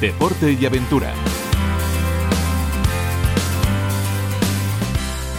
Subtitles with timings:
[0.00, 1.12] deporte y aventura.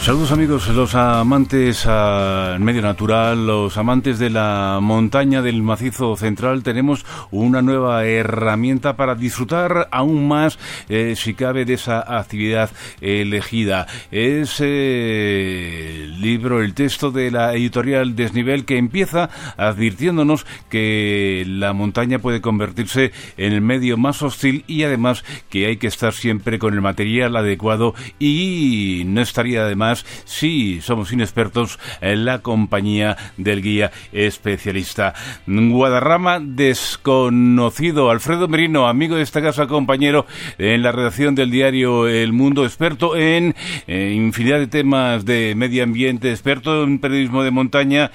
[0.10, 6.64] Saludos amigos, los amantes al medio natural, los amantes de la montaña del macizo central,
[6.64, 10.57] tenemos una nueva herramienta para disfrutar aún más,
[10.89, 12.71] eh, si cabe, de esa actividad
[13.02, 13.86] elegida.
[14.10, 21.73] Es eh, el libro, el texto de la editorial Desnivel que empieza advirtiéndonos que la
[21.73, 26.57] montaña puede convertirse en el medio más hostil y además que hay que estar siempre
[26.57, 33.62] con el material adecuado y no estaría además si somos inexpertos en la compañía del
[33.62, 35.14] guía especialista.
[35.48, 38.09] Guadarrama desconocido.
[38.12, 40.25] Alfredo Merino, amigo de esta casa, compañero
[40.58, 43.56] en la redacción del diario El Mundo, experto en
[43.88, 48.11] infinidad de temas de medio ambiente, experto en periodismo de montaña.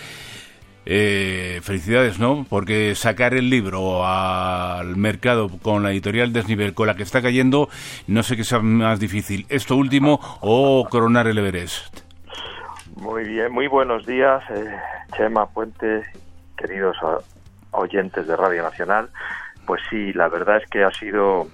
[0.86, 2.44] Eh, felicidades, ¿no?
[2.48, 7.68] Porque sacar el libro al mercado con la editorial Desnivel, con la que está cayendo,
[8.06, 12.00] no sé qué sea más difícil, esto último o coronar el Everest.
[12.96, 14.76] Muy bien, muy buenos días, eh,
[15.16, 16.02] Chema Puente,
[16.56, 16.96] queridos
[17.70, 19.08] oyentes de Radio Nacional.
[19.66, 21.48] Pues sí, la verdad es que ha sido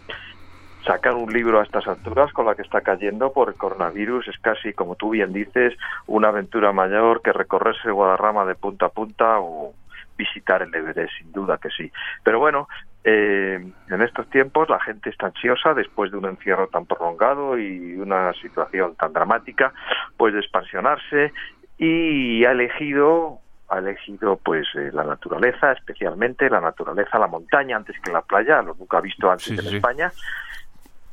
[0.84, 4.28] sacar un libro a estas alturas con la que está cayendo por el coronavirus.
[4.28, 5.74] Es casi, como tú bien dices,
[6.06, 9.74] una aventura mayor que recorrerse Guadarrama de punta a punta o
[10.16, 11.90] visitar el Everest, sin duda que sí.
[12.22, 12.68] Pero bueno,
[13.04, 17.94] eh, en estos tiempos la gente está ansiosa después de un encierro tan prolongado y
[17.94, 19.72] una situación tan dramática,
[20.16, 21.32] pues de expansionarse
[21.78, 23.38] y ha elegido
[23.70, 28.60] ha elegido pues eh, la naturaleza, especialmente la naturaleza, la montaña antes que la playa,
[28.62, 30.10] lo nunca ha visto antes en España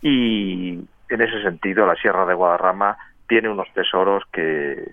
[0.01, 4.83] y en ese sentido la Sierra de Guadarrama tiene unos tesoros que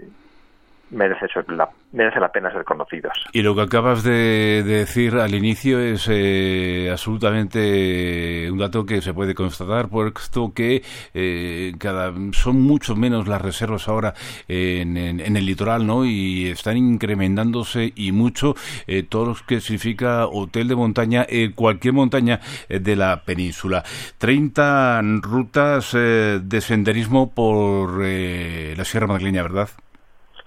[0.94, 3.12] merece la, pena ser conocidos.
[3.32, 9.12] Y lo que acabas de, decir al inicio es eh, absolutamente un dato que se
[9.12, 14.14] puede constatar, puesto que eh, cada son mucho menos las reservas ahora
[14.48, 16.04] en, el litoral, ¿no?
[16.04, 18.54] Y están incrementándose y mucho
[18.86, 23.82] eh, todo lo que significa hotel de montaña, cualquier montaña de la península.
[24.18, 29.68] 30 rutas de senderismo por la Sierra Madrileña, ¿verdad?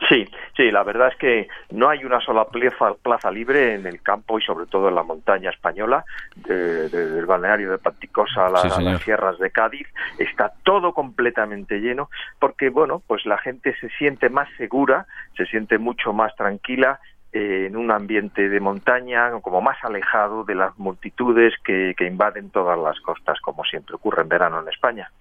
[0.07, 4.37] Sí, sí, la verdad es que no hay una sola plaza, libre en el campo
[4.37, 9.49] y sobre todo en la montaña española, del balneario de Panticosa a, las sierras de
[9.49, 9.87] Cádiz,
[10.19, 12.09] está todo completamente lleno
[12.39, 16.99] porque, bueno, pues la gente se siente más segura, se siente mucho más tranquila
[17.33, 22.51] eh, en un ambiente de montaña, como más alejado de las multitudes que, que invaden
[22.51, 25.11] todas las costas, como siempre ocurre en verano en España.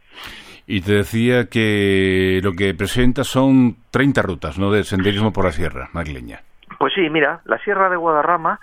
[0.67, 5.53] Y te decía que lo que presenta son 30 rutas, ¿no?, de senderismo por la
[5.53, 6.41] sierra madrileña.
[6.79, 8.61] Pues sí, mira, la Sierra de Guadarrama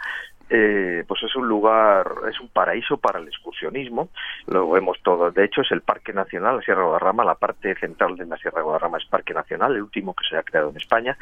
[0.56, 4.10] eh, pues es un lugar, es un paraíso para el excursionismo,
[4.46, 5.32] lo vemos todo.
[5.32, 8.38] De hecho, es el Parque Nacional, la Sierra de Guadarrama, la parte central de la
[8.38, 11.18] Sierra de Guadarrama es Parque Nacional, el último que se ha creado en España.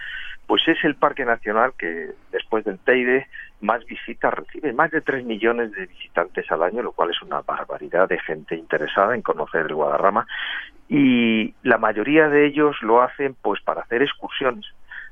[0.46, 3.28] Pues es el Parque Nacional que, después del Teide,
[3.62, 7.42] más visitas recibe, más de 3 millones de visitantes al año, lo cual es una
[7.42, 10.28] barbaridad de gente interesada en conocer el Guadarrama.
[10.90, 14.66] Y la mayoría de ellos lo hacen pues para hacer excursiones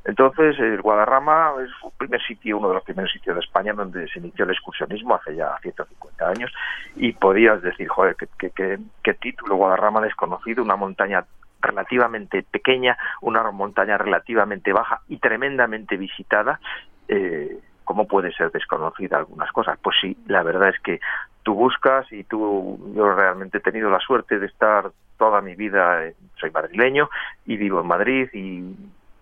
[0.06, 4.08] entonces, el Guadarrama es el primer sitio, uno de los primeros sitios de España donde
[4.08, 6.52] se inició el excursionismo hace ya 150 años
[6.96, 11.26] y podías decir, joder, qué, título Guadarrama desconocido, una montaña
[11.62, 16.60] relativamente pequeña, una montaña relativamente baja y tremendamente visitada.
[17.08, 17.60] Eh,
[17.90, 19.80] ¿Cómo puede ser desconocida algunas cosas?
[19.82, 21.00] Pues sí, la verdad es que
[21.42, 26.04] tú buscas y tú, yo realmente he tenido la suerte de estar toda mi vida,
[26.40, 27.10] soy madrileño
[27.48, 28.76] y vivo en Madrid y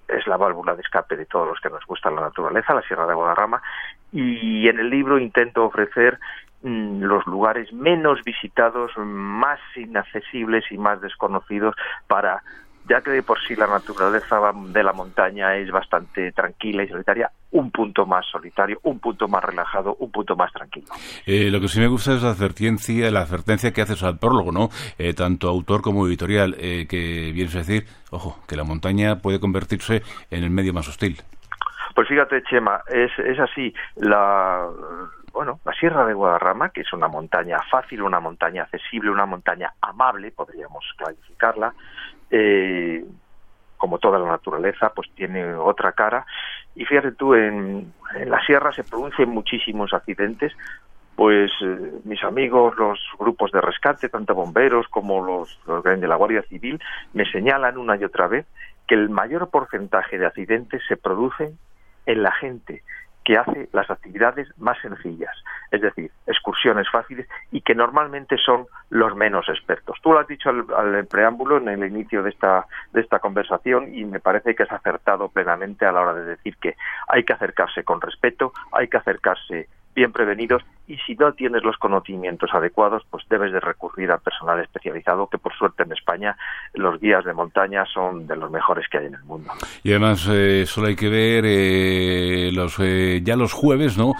[0.09, 3.07] es la válvula de escape de todos los que nos gusta la naturaleza, la Sierra
[3.07, 3.61] de Guadarrama,
[4.11, 6.19] y en el libro intento ofrecer
[6.63, 11.73] mm, los lugares menos visitados, más inaccesibles y más desconocidos
[12.07, 12.43] para
[12.87, 14.39] ya que de por sí la naturaleza
[14.69, 19.43] de la montaña es bastante tranquila y solitaria, un punto más solitario, un punto más
[19.43, 20.87] relajado, un punto más tranquilo.
[21.25, 24.51] Eh, lo que sí me gusta es la advertencia, la advertencia que haces al prólogo,
[24.51, 24.69] ¿no?
[24.97, 29.39] Eh, tanto autor como editorial, eh, que vienes a decir, ojo, que la montaña puede
[29.39, 30.01] convertirse
[30.31, 31.21] en el medio más hostil.
[31.95, 33.73] Pues fíjate, Chema, es, es así.
[33.95, 34.67] La,
[35.33, 39.71] bueno, la Sierra de Guadarrama, que es una montaña fácil, una montaña accesible, una montaña
[39.81, 41.73] amable, podríamos clasificarla,
[42.31, 43.03] eh,
[43.77, 46.25] como toda la naturaleza, pues tiene otra cara.
[46.75, 47.93] Y fíjate tú, en,
[48.25, 50.53] la sierra se producen muchísimos accidentes,
[51.15, 56.15] pues eh, mis amigos, los grupos de rescate, tanto bomberos como los, los de la
[56.15, 56.79] Guardia Civil,
[57.13, 58.45] me señalan una y otra vez
[58.87, 61.57] que el mayor porcentaje de accidentes se producen
[62.05, 62.83] en la gente
[63.25, 65.35] que hace las actividades más sencillas.
[65.71, 69.97] Es decir, excursiones fáciles y que normalmente son los menos expertos.
[70.01, 74.05] Tú lo has dicho al, preámbulo, en el inicio de esta, de esta conversación, y
[74.05, 76.75] me parece que has acertado plenamente a la hora de decir que
[77.07, 81.77] hay que acercarse con respeto, hay que acercarse bien prevenidos y si no tienes los
[81.77, 86.37] conocimientos adecuados, pues debes de recurrir al personal especializado, que por suerte en España
[86.73, 89.51] los guías de montaña son de los mejores que hay en el mundo.
[89.83, 94.13] Y además eh, solo hay que ver eh, los, eh, ya los jueves, ¿no?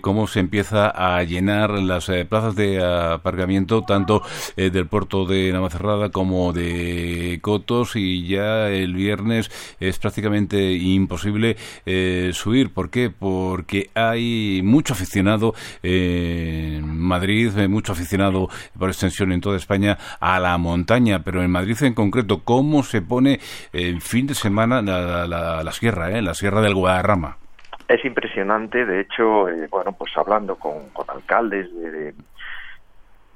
[0.00, 4.22] cómo se empieza a llenar las plazas de aparcamiento tanto
[4.56, 11.56] del puerto de Navacerrada como de Cotos y ya el viernes es prácticamente imposible
[12.32, 12.72] subir.
[12.72, 13.10] ¿Por qué?
[13.10, 15.54] Porque hay mucho aficionado
[16.06, 18.48] en Madrid, mucho aficionado
[18.78, 23.02] por extensión en toda España a la montaña, pero en Madrid en concreto, ¿cómo se
[23.02, 23.40] pone
[23.72, 27.36] en fin de semana la, la, sierra, eh, la sierra del Guadarrama?
[27.88, 32.14] Es impresionante, de hecho, eh, bueno, pues hablando con, alcaldes de,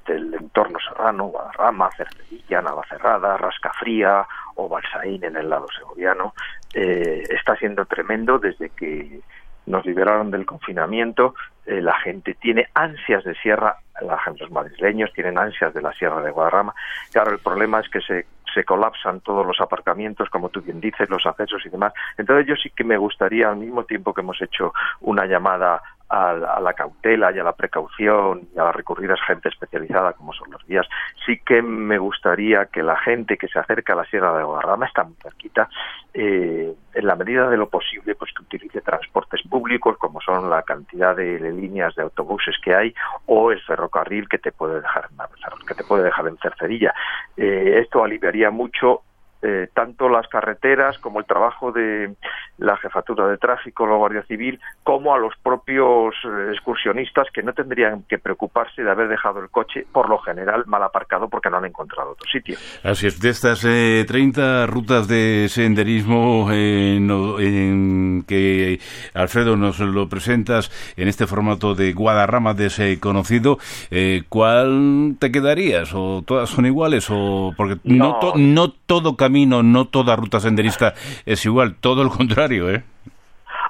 [0.05, 6.33] del entorno serrano, Guadarrama, Cercedilla, Navacerrada, Rascafría o Balsaín en el lado segoviano,
[6.73, 9.21] eh, está siendo tremendo desde que
[9.67, 11.35] nos liberaron del confinamiento,
[11.65, 16.31] eh, la gente tiene ansias de sierra, los madrileños tienen ansias de la sierra de
[16.31, 16.73] Guadarrama.
[17.11, 21.09] Claro, el problema es que se, se colapsan todos los aparcamientos, como tú bien dices,
[21.09, 21.93] los accesos y demás.
[22.17, 25.81] Entonces yo sí que me gustaría, al mismo tiempo que hemos hecho una llamada
[26.11, 30.51] a, la cautela y a la precaución y a las recurridas gente especializada como son
[30.51, 30.85] los guías,
[31.25, 34.87] sí que me gustaría que la gente que se acerca a la Sierra de Guadarrama,
[34.87, 35.69] está muy cerquita,
[36.13, 40.63] eh, en la medida de lo posible, pues que utilice transportes públicos como son la
[40.63, 42.93] cantidad de, líneas de autobuses que hay
[43.27, 46.93] o el ferrocarril que te puede dejar en, que te puede dejar en Cercedilla.
[47.37, 49.03] Eh, esto aliviaría mucho
[49.41, 52.13] eh, tanto las carreteras como el trabajo de
[52.57, 57.53] la jefatura de tráfico, la Guardia Civil, como a los propios eh, excursionistas que no
[57.53, 61.57] tendrían que preocuparse de haber dejado el coche, por lo general, mal aparcado porque no
[61.57, 62.57] han encontrado otro sitio.
[62.83, 68.79] Así es, de estas eh, 30 rutas de senderismo eh, en que
[69.13, 73.57] Alfredo nos lo presentas en este formato de Guadarrama desconocido,
[73.89, 75.93] eh, ¿cuál te quedarías?
[75.93, 77.07] ¿O todas son iguales?
[77.09, 80.93] ¿O porque no, no todo camino, no toda ruta senderista
[81.25, 82.83] es igual, todo lo contrario, ¿eh?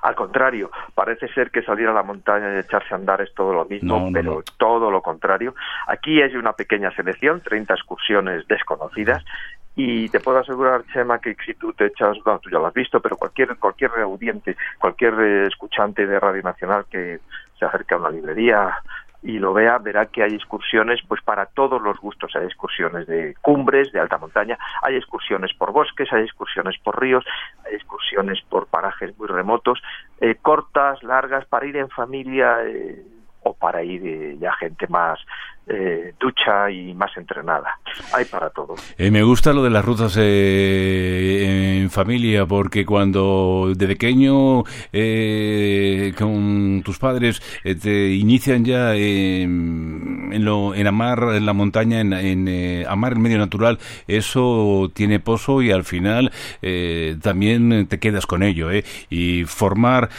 [0.01, 3.53] Al contrario, parece ser que salir a la montaña y echarse a andar es todo
[3.53, 5.53] lo mismo, pero todo lo contrario.
[5.85, 9.23] Aquí hay una pequeña selección, 30 excursiones desconocidas,
[9.75, 12.73] y te puedo asegurar, Chema, que si tú te echas, bueno, tú ya lo has
[12.73, 17.19] visto, pero cualquier, cualquier audiente, cualquier eh, escuchante de Radio Nacional que
[17.59, 18.73] se acerque a una librería
[19.23, 22.35] y lo vea, verá que hay excursiones pues para todos los gustos.
[22.35, 27.23] Hay excursiones de cumbres, de alta montaña, hay excursiones por bosques, hay excursiones por ríos,
[27.65, 29.81] hay excursiones por parajes muy remotos,
[30.19, 33.03] eh, cortas, largas, para ir en familia eh,
[33.43, 35.19] o para ir eh, ya gente más
[35.73, 37.79] eh, ducha y más entrenada.
[38.13, 38.75] Hay para todo.
[38.97, 44.63] Eh, me gusta lo de las rutas eh, en familia porque cuando de pequeño
[46.17, 53.19] con tus padres te inician ya en, lo, en amar la montaña, en, amar el
[53.19, 56.31] medio natural, eso tiene pozo y al final
[57.21, 58.69] también te quedas con ello.
[59.09, 60.09] Y formar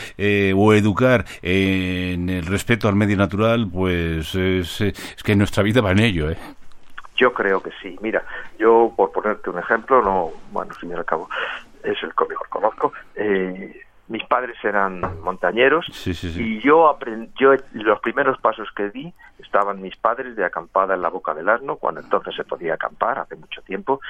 [0.55, 5.91] o educar en el respeto al medio natural, pues es, es que nuestra vida va
[5.91, 6.39] en ello, ¿eh?
[7.17, 7.99] Yo creo que sí.
[8.01, 8.25] Mira,
[8.58, 11.29] yo por ponerte un ejemplo, no, bueno, fin y al cabo
[11.82, 12.93] es el que mejor conozco.
[13.15, 19.81] Eh, mis padres eran montañeros y yo aprendí, yo los primeros pasos que di estaban
[19.81, 23.37] mis padres de acampada en la boca del asno cuando entonces se podía acampar hace
[23.37, 24.01] mucho tiempo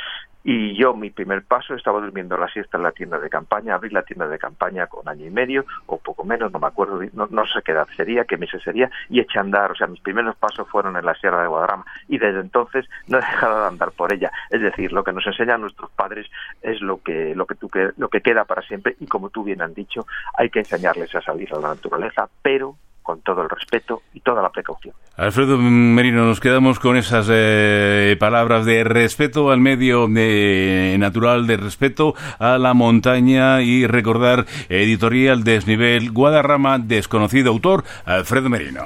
[0.45, 3.91] y yo mi primer paso estaba durmiendo la siesta en la tienda de campaña abrí
[3.91, 7.47] la tienda de campaña con año y medio o poco menos no me acuerdo no,
[7.47, 10.37] sé qué edad sería qué meses sería y eché a andar o sea mis primeros
[10.37, 13.93] pasos fueron en la sierra de Guadarrama y desde entonces no he dejado de andar
[13.93, 14.31] por ella.
[14.51, 16.27] Es decir lo que nos enseñan nuestros padres
[16.61, 19.62] es lo que lo que tú lo que queda para siempre y como tú bien
[19.62, 24.02] han dicho hay que enseñarles a salir a la naturaleza pero con todo el respeto
[24.14, 24.94] y toda la precaución.
[25.16, 32.14] Alfredo Merino, nos quedamos con esas eh, palabras de respeto al medio natural, de respeto
[32.38, 38.82] a la montaña y recordar editorial Desnivel Guadarrama, desconocido autor, Alfredo Merino.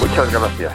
[0.00, 0.72] Muchas gracias.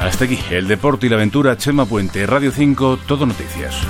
[0.00, 3.84] Hasta aquí, el deporte y la aventura, Chema Puente, Radio 5, Todo Noticias.